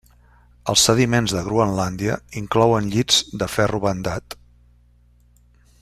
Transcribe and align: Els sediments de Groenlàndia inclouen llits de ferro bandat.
Els 0.71 0.85
sediments 0.87 1.35
de 1.35 1.43
Groenlàndia 1.49 2.15
inclouen 2.41 2.89
llits 2.95 3.21
de 3.43 3.49
ferro 3.57 3.83
bandat. 3.85 4.39